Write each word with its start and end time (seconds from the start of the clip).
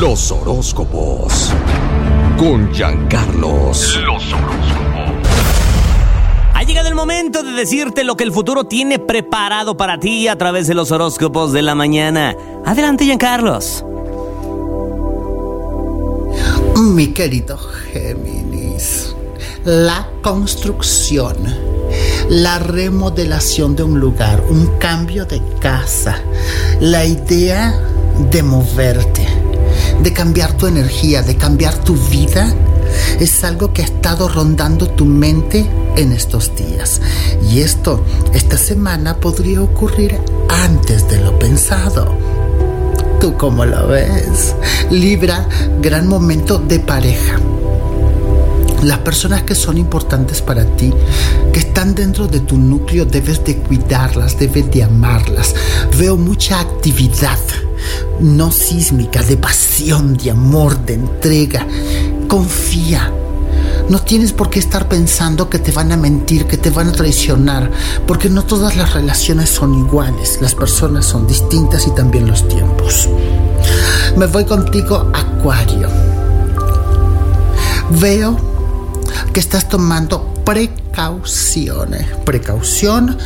Los 0.00 0.32
horóscopos. 0.32 1.52
Con 2.36 2.72
Giancarlos. 2.72 3.96
Los 4.04 4.32
horóscopos. 4.32 5.28
Ha 6.52 6.62
llegado 6.64 6.88
el 6.88 6.96
momento 6.96 7.44
de 7.44 7.52
decirte 7.52 8.02
lo 8.02 8.16
que 8.16 8.24
el 8.24 8.32
futuro 8.32 8.64
tiene 8.64 8.98
preparado 8.98 9.76
para 9.76 10.00
ti 10.00 10.26
a 10.26 10.36
través 10.36 10.66
de 10.66 10.74
los 10.74 10.90
horóscopos 10.90 11.52
de 11.52 11.62
la 11.62 11.76
mañana. 11.76 12.34
Adelante, 12.66 13.04
Giancarlos. 13.04 13.84
Mi 16.76 17.12
querido 17.12 17.56
Géminis, 17.92 19.14
la 19.64 20.08
construcción, 20.22 21.36
la 22.30 22.58
remodelación 22.58 23.76
de 23.76 23.84
un 23.84 24.00
lugar, 24.00 24.42
un 24.50 24.76
cambio 24.78 25.24
de 25.24 25.40
casa, 25.60 26.20
la 26.80 27.04
idea 27.04 27.80
de 28.30 28.42
moverte, 28.42 29.26
de 30.04 30.12
cambiar 30.12 30.52
tu 30.52 30.66
energía, 30.66 31.22
de 31.22 31.36
cambiar 31.36 31.78
tu 31.78 31.96
vida, 31.96 32.54
es 33.18 33.42
algo 33.42 33.72
que 33.72 33.80
ha 33.80 33.86
estado 33.86 34.28
rondando 34.28 34.86
tu 34.86 35.06
mente 35.06 35.66
en 35.96 36.12
estos 36.12 36.54
días. 36.54 37.00
Y 37.50 37.60
esto, 37.60 38.04
esta 38.34 38.58
semana 38.58 39.16
podría 39.16 39.62
ocurrir 39.62 40.20
antes 40.50 41.08
de 41.08 41.20
lo 41.20 41.38
pensado. 41.38 42.14
¿Tú 43.18 43.34
cómo 43.38 43.64
lo 43.64 43.88
ves? 43.88 44.54
Libra, 44.90 45.48
gran 45.80 46.06
momento 46.06 46.58
de 46.58 46.80
pareja. 46.80 47.40
Las 48.82 48.98
personas 48.98 49.44
que 49.44 49.54
son 49.54 49.78
importantes 49.78 50.42
para 50.42 50.66
ti, 50.76 50.92
que 51.50 51.60
están 51.60 51.94
dentro 51.94 52.26
de 52.26 52.40
tu 52.40 52.58
núcleo, 52.58 53.06
debes 53.06 53.42
de 53.42 53.56
cuidarlas, 53.56 54.38
debes 54.38 54.70
de 54.70 54.82
amarlas. 54.82 55.54
Veo 55.98 56.18
mucha 56.18 56.60
actividad, 56.60 57.38
no 58.20 58.50
sísmica, 58.50 59.22
de 59.22 59.36
pasión, 59.36 60.16
de 60.16 60.30
amor, 60.30 60.84
de 60.84 60.94
entrega. 60.94 61.66
Confía. 62.28 63.12
No 63.88 63.98
tienes 64.00 64.32
por 64.32 64.48
qué 64.48 64.58
estar 64.58 64.88
pensando 64.88 65.50
que 65.50 65.58
te 65.58 65.70
van 65.70 65.92
a 65.92 65.96
mentir, 65.96 66.46
que 66.46 66.56
te 66.56 66.70
van 66.70 66.88
a 66.88 66.92
traicionar, 66.92 67.70
porque 68.06 68.30
no 68.30 68.44
todas 68.44 68.76
las 68.76 68.94
relaciones 68.94 69.50
son 69.50 69.74
iguales, 69.74 70.38
las 70.40 70.54
personas 70.54 71.04
son 71.04 71.26
distintas 71.26 71.86
y 71.86 71.90
también 71.90 72.26
los 72.26 72.48
tiempos. 72.48 73.08
Me 74.16 74.26
voy 74.26 74.44
contigo, 74.44 75.10
Acuario. 75.12 75.88
Veo 78.00 78.36
que 79.32 79.40
estás 79.40 79.68
tomando 79.68 80.32
precauciones. 80.44 82.06
Precaución 82.24 83.18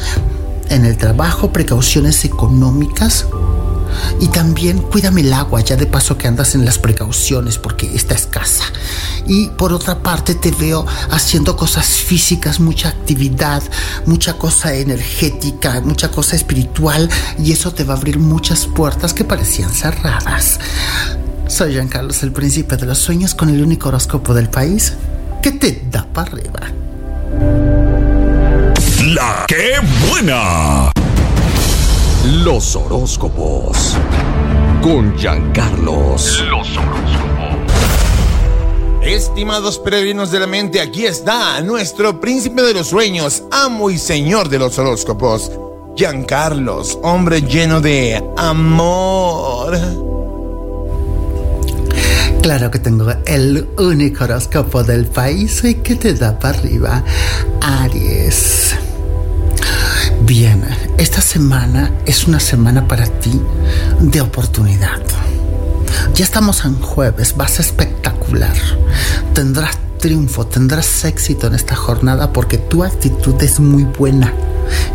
en 0.70 0.84
el 0.84 0.96
trabajo, 0.96 1.52
precauciones 1.52 2.24
económicas. 2.24 3.26
Y 4.20 4.28
también 4.28 4.78
cuídame 4.78 5.20
el 5.22 5.32
agua, 5.32 5.60
ya 5.60 5.76
de 5.76 5.86
paso 5.86 6.18
que 6.18 6.28
andas 6.28 6.54
en 6.54 6.64
las 6.64 6.78
precauciones 6.78 7.58
porque 7.58 7.94
está 7.94 8.14
escasa. 8.14 8.64
Y 9.26 9.48
por 9.48 9.72
otra 9.72 10.02
parte 10.02 10.34
te 10.34 10.50
veo 10.50 10.86
haciendo 11.10 11.56
cosas 11.56 11.86
físicas, 11.86 12.60
mucha 12.60 12.88
actividad, 12.88 13.62
mucha 14.06 14.34
cosa 14.34 14.74
energética, 14.74 15.80
mucha 15.80 16.10
cosa 16.10 16.36
espiritual 16.36 17.08
y 17.38 17.52
eso 17.52 17.72
te 17.72 17.84
va 17.84 17.94
a 17.94 17.96
abrir 17.96 18.18
muchas 18.18 18.66
puertas 18.66 19.12
que 19.12 19.24
parecían 19.24 19.70
cerradas. 19.70 20.58
Soy 21.46 21.72
Jean 21.72 21.88
Carlos, 21.88 22.22
el 22.22 22.32
príncipe 22.32 22.76
de 22.76 22.86
los 22.86 22.98
sueños, 22.98 23.34
con 23.34 23.48
el 23.48 23.62
único 23.62 23.88
horóscopo 23.88 24.34
del 24.34 24.50
país 24.50 24.92
que 25.42 25.52
te 25.52 25.82
da 25.90 26.06
para 26.12 26.30
arriba. 26.30 26.60
La 29.14 29.46
que 29.46 29.76
buena. 30.08 30.92
Los 32.30 32.76
horóscopos. 32.76 33.96
Con 34.82 35.16
Giancarlos. 35.16 36.44
Los 36.50 36.76
horóscopos. 36.76 37.72
Estimados 39.00 39.78
peregrinos 39.78 40.30
de 40.30 40.40
la 40.40 40.46
mente, 40.46 40.82
aquí 40.82 41.06
está 41.06 41.58
nuestro 41.62 42.20
príncipe 42.20 42.60
de 42.60 42.74
los 42.74 42.88
sueños, 42.88 43.44
amo 43.50 43.88
y 43.88 43.96
señor 43.96 44.50
de 44.50 44.58
los 44.58 44.78
horóscopos, 44.78 45.52
Giancarlos, 45.96 46.98
hombre 47.02 47.40
lleno 47.40 47.80
de 47.80 48.22
amor. 48.36 49.78
Claro 52.42 52.70
que 52.70 52.78
tengo 52.78 53.10
el 53.24 53.66
único 53.78 54.24
horóscopo 54.24 54.84
del 54.84 55.06
país 55.06 55.64
y 55.64 55.76
que 55.76 55.96
te 55.96 56.12
da 56.12 56.38
para 56.38 56.58
arriba, 56.58 57.02
Aries. 57.62 58.76
Esta 60.98 61.20
semana 61.20 61.92
es 62.06 62.26
una 62.26 62.40
semana 62.40 62.88
para 62.88 63.06
ti 63.06 63.40
de 64.00 64.20
oportunidad. 64.20 65.00
Ya 66.14 66.24
estamos 66.24 66.64
en 66.64 66.74
jueves, 66.80 67.36
vas 67.36 67.60
espectacular. 67.60 68.56
Tendrás 69.32 69.78
triunfo, 70.00 70.48
tendrás 70.48 71.04
éxito 71.04 71.46
en 71.46 71.54
esta 71.54 71.76
jornada 71.76 72.32
porque 72.32 72.58
tu 72.58 72.82
actitud 72.82 73.40
es 73.42 73.60
muy 73.60 73.84
buena 73.84 74.34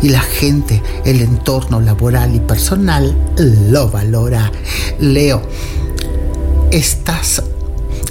y 0.02 0.10
la 0.10 0.20
gente, 0.20 0.82
el 1.06 1.22
entorno 1.22 1.80
laboral 1.80 2.34
y 2.34 2.40
personal 2.40 3.16
lo 3.70 3.90
valora. 3.90 4.52
Leo, 5.00 5.40
estás 6.70 7.42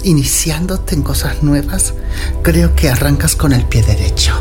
iniciándote 0.02 0.96
en 0.96 1.02
cosas 1.02 1.44
nuevas, 1.44 1.94
creo 2.42 2.74
que 2.74 2.90
arrancas 2.90 3.36
con 3.36 3.52
el 3.52 3.64
pie 3.64 3.84
derecho. 3.84 4.32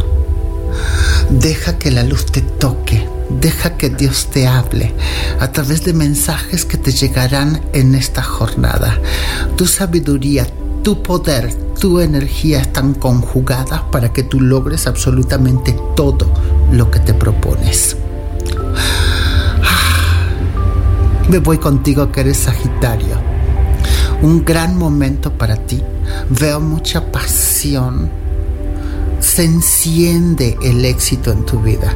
Deja 1.29 1.77
que 1.77 1.91
la 1.91 2.03
luz 2.03 2.25
te 2.25 2.41
toque, 2.41 3.07
deja 3.39 3.77
que 3.77 3.89
Dios 3.89 4.27
te 4.31 4.47
hable 4.47 4.93
a 5.39 5.51
través 5.51 5.83
de 5.83 5.93
mensajes 5.93 6.65
que 6.65 6.77
te 6.77 6.91
llegarán 6.91 7.61
en 7.73 7.95
esta 7.95 8.23
jornada. 8.23 8.99
Tu 9.55 9.67
sabiduría, 9.67 10.47
tu 10.83 11.01
poder, 11.03 11.53
tu 11.79 11.99
energía 11.99 12.61
están 12.61 12.93
conjugadas 12.93 13.81
para 13.91 14.11
que 14.13 14.23
tú 14.23 14.39
logres 14.39 14.87
absolutamente 14.87 15.75
todo 15.95 16.31
lo 16.71 16.89
que 16.89 16.99
te 16.99 17.13
propones. 17.13 17.97
Ah, 19.63 20.29
me 21.29 21.39
voy 21.39 21.57
contigo 21.57 22.11
que 22.11 22.21
eres 22.21 22.37
Sagitario 22.37 23.33
un 24.23 24.45
gran 24.45 24.77
momento 24.77 25.37
para 25.37 25.57
ti. 25.57 25.83
Veo 26.29 26.61
mucha 26.61 27.11
pasión. 27.11 28.09
Se 29.23 29.45
enciende 29.45 30.57
el 30.61 30.83
éxito 30.83 31.31
en 31.31 31.45
tu 31.45 31.59
vida. 31.61 31.95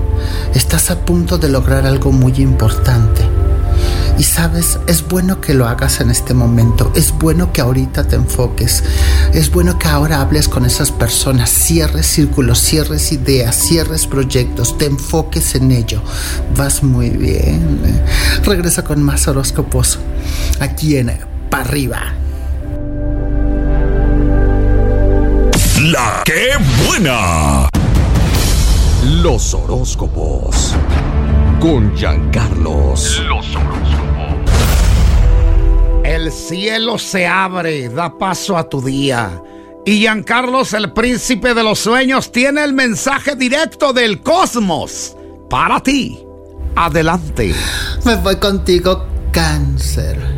Estás 0.55 0.89
a 0.89 1.05
punto 1.05 1.37
de 1.37 1.49
lograr 1.49 1.85
algo 1.85 2.13
muy 2.13 2.33
importante. 2.37 3.21
Y 4.17 4.23
sabes, 4.23 4.79
es 4.87 5.05
bueno 5.07 5.41
que 5.41 5.53
lo 5.53 5.67
hagas 5.67 5.99
en 5.99 6.09
este 6.09 6.33
momento, 6.33 6.91
es 6.95 7.11
bueno 7.11 7.51
que 7.53 7.61
ahorita 7.61 8.07
te 8.07 8.15
enfoques, 8.15 8.83
es 9.33 9.51
bueno 9.51 9.77
que 9.77 9.87
ahora 9.87 10.21
hables 10.21 10.47
con 10.47 10.65
esas 10.65 10.91
personas, 10.91 11.51
cierres 11.51 12.07
círculos, 12.07 12.59
cierres 12.59 13.11
ideas, 13.11 13.55
cierres 13.55 14.07
proyectos, 14.07 14.77
te 14.77 14.85
enfoques 14.85 15.53
en 15.53 15.71
ello. 15.71 16.01
Vas 16.55 16.81
muy 16.81 17.09
bien. 17.09 18.01
Regresa 18.43 18.83
con 18.83 19.03
más 19.03 19.27
horóscopos 19.27 19.99
aquí 20.59 20.97
en 20.97 21.11
para 21.51 21.65
arriba. 21.65 22.13
La 25.81 26.23
que 26.25 26.57
buena. 26.87 27.69
Los 29.21 29.53
horóscopos. 29.53 30.73
Con 31.59 31.95
Giancarlos. 31.95 33.21
Los 33.27 33.55
horóscopos. 33.55 34.41
El 36.03 36.31
cielo 36.31 36.97
se 36.97 37.27
abre, 37.27 37.89
da 37.89 38.17
paso 38.17 38.57
a 38.57 38.67
tu 38.67 38.81
día. 38.81 39.39
Y 39.85 39.99
Giancarlos, 39.99 40.73
el 40.73 40.93
príncipe 40.93 41.53
de 41.53 41.61
los 41.61 41.77
sueños, 41.77 42.31
tiene 42.31 42.63
el 42.63 42.73
mensaje 42.73 43.35
directo 43.35 43.93
del 43.93 44.21
cosmos 44.23 45.15
para 45.47 45.79
ti. 45.79 46.17
Adelante. 46.75 47.53
Me 48.03 48.15
voy 48.15 48.37
contigo, 48.37 49.05
cáncer 49.31 50.36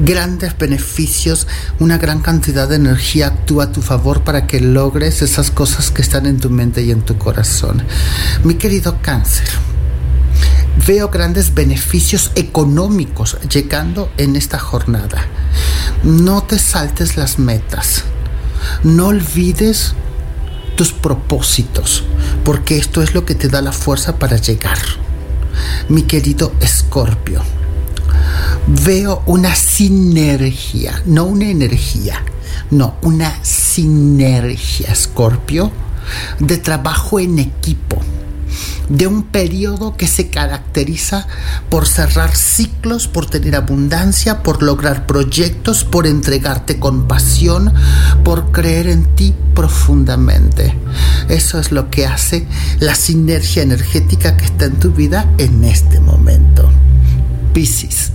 grandes 0.00 0.56
beneficios, 0.56 1.46
una 1.78 1.98
gran 1.98 2.20
cantidad 2.20 2.68
de 2.68 2.76
energía 2.76 3.28
actúa 3.28 3.64
a 3.64 3.72
tu 3.72 3.82
favor 3.82 4.22
para 4.24 4.46
que 4.46 4.60
logres 4.60 5.22
esas 5.22 5.50
cosas 5.50 5.90
que 5.90 6.02
están 6.02 6.26
en 6.26 6.40
tu 6.40 6.50
mente 6.50 6.82
y 6.82 6.90
en 6.90 7.02
tu 7.02 7.18
corazón. 7.18 7.82
Mi 8.42 8.54
querido 8.54 8.98
cáncer, 9.02 9.48
veo 10.86 11.08
grandes 11.08 11.54
beneficios 11.54 12.32
económicos 12.34 13.36
llegando 13.48 14.10
en 14.16 14.36
esta 14.36 14.58
jornada. 14.58 15.26
No 16.02 16.42
te 16.42 16.58
saltes 16.58 17.16
las 17.16 17.38
metas. 17.38 18.04
No 18.82 19.08
olvides 19.08 19.94
tus 20.76 20.92
propósitos, 20.92 22.04
porque 22.44 22.78
esto 22.78 23.02
es 23.02 23.14
lo 23.14 23.24
que 23.24 23.34
te 23.34 23.48
da 23.48 23.60
la 23.60 23.72
fuerza 23.72 24.18
para 24.18 24.36
llegar. 24.36 24.78
Mi 25.88 26.02
querido 26.02 26.52
Escorpio, 26.60 27.42
veo 28.70 29.22
una 29.26 29.54
sinergia, 29.56 31.02
no 31.04 31.24
una 31.24 31.48
energía, 31.48 32.22
no, 32.70 32.96
una 33.02 33.32
sinergia, 33.42 34.94
Scorpio, 34.94 35.72
de 36.38 36.56
trabajo 36.58 37.18
en 37.18 37.38
equipo. 37.38 38.00
de 38.88 39.06
un 39.06 39.22
periodo 39.22 39.96
que 39.96 40.08
se 40.08 40.30
caracteriza 40.30 41.28
por 41.68 41.86
cerrar 41.86 42.34
ciclos, 42.34 43.06
por 43.06 43.24
tener 43.26 43.54
abundancia, 43.54 44.42
por 44.42 44.64
lograr 44.64 45.06
proyectos, 45.06 45.84
por 45.84 46.08
entregarte 46.08 46.80
con 46.80 47.06
pasión, 47.06 47.72
por 48.24 48.50
creer 48.50 48.88
en 48.88 49.04
ti 49.14 49.32
profundamente. 49.54 50.76
Eso 51.28 51.60
es 51.60 51.70
lo 51.70 51.88
que 51.88 52.04
hace 52.04 52.48
la 52.80 52.96
sinergia 52.96 53.62
energética 53.62 54.36
que 54.36 54.46
está 54.46 54.64
en 54.64 54.80
tu 54.80 54.90
vida 54.90 55.32
en 55.38 55.62
este 55.62 56.00
momento. 56.00 56.68
Piscis, 57.52 58.10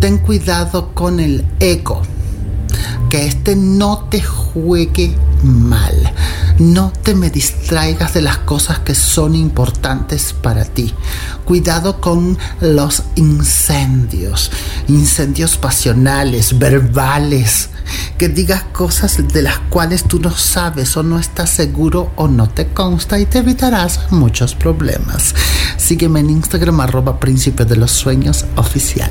ten 0.00 0.18
cuidado 0.18 0.94
con 0.94 1.20
el 1.20 1.44
ego 1.60 2.02
que 3.10 3.26
este 3.26 3.56
no 3.56 4.06
te 4.08 4.22
juegue 4.22 5.14
mal. 5.42 6.14
No 6.58 6.92
te 7.02 7.14
me 7.14 7.28
distraigas 7.28 8.14
de 8.14 8.22
las 8.22 8.38
cosas 8.38 8.78
que 8.78 8.94
son 8.94 9.34
importantes 9.34 10.32
para 10.32 10.64
ti. 10.64 10.94
Cuidado 11.44 12.00
con 12.00 12.38
los 12.60 13.02
incendios, 13.16 14.52
incendios 14.86 15.56
pasionales, 15.56 16.58
verbales, 16.58 17.70
que 18.16 18.28
digas 18.28 18.62
cosas 18.72 19.26
de 19.26 19.42
las 19.42 19.58
cuales 19.70 20.04
tú 20.04 20.20
no 20.20 20.30
sabes 20.30 20.96
o 20.96 21.02
no 21.02 21.18
estás 21.18 21.50
seguro 21.50 22.12
o 22.14 22.28
no 22.28 22.48
te 22.48 22.68
consta 22.68 23.18
y 23.18 23.26
te 23.26 23.38
evitarás 23.38 24.12
muchos 24.12 24.54
problemas. 24.54 25.34
Sígueme 25.78 26.20
en 26.20 26.30
Instagram 26.30 26.80
arroba 26.80 27.18
príncipe 27.18 27.64
de 27.64 27.76
los 27.76 27.90
sueños 27.90 28.44
oficial. 28.56 29.10